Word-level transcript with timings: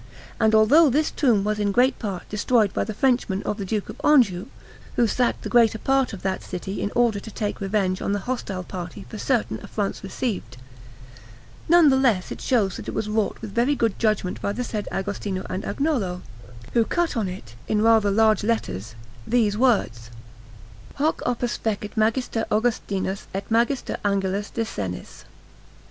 And 0.39 0.55
although 0.55 0.89
this 0.89 1.11
tomb 1.11 1.43
was 1.43 1.59
in 1.59 1.71
great 1.71 1.99
part 1.99 2.27
destroyed 2.27 2.73
by 2.73 2.83
the 2.83 2.93
Frenchmen 2.95 3.43
of 3.43 3.57
the 3.57 3.65
Duke 3.65 3.87
of 3.87 4.01
Anjou, 4.03 4.47
who 4.95 5.05
sacked 5.05 5.43
the 5.43 5.47
greater 5.49 5.77
part 5.77 6.11
of 6.11 6.23
that 6.23 6.41
city 6.41 6.81
in 6.81 6.91
order 6.95 7.19
to 7.19 7.29
take 7.29 7.61
revenge 7.61 8.01
on 8.01 8.11
the 8.11 8.21
hostile 8.25 8.63
party 8.63 9.05
for 9.09 9.19
certain 9.19 9.59
affronts 9.61 10.03
received, 10.03 10.57
none 11.69 11.89
the 11.89 11.97
less 11.97 12.31
it 12.31 12.41
shows 12.41 12.77
that 12.77 12.87
it 12.87 12.95
was 12.95 13.09
wrought 13.09 13.37
with 13.41 13.53
very 13.53 13.75
good 13.75 13.99
judgment 13.99 14.41
by 14.41 14.51
the 14.51 14.63
said 14.63 14.87
Agostino 14.91 15.45
and 15.51 15.63
Agnolo, 15.65 16.23
who 16.73 16.83
cut 16.83 17.15
on 17.15 17.27
it, 17.27 17.53
in 17.67 17.83
rather 17.83 18.09
large 18.09 18.43
letters, 18.43 18.95
these 19.27 19.55
words: 19.55 20.09
HOC 20.95 21.21
OPUS 21.27 21.57
FECIT 21.57 21.95
MAGISTER 21.95 22.45
AUGUSTINUS 22.49 23.27
ET 23.35 23.51
MAGISTER 23.51 23.97
ANGELUS 24.03 24.49
DE 24.49 24.65
SENIS. 24.65 25.25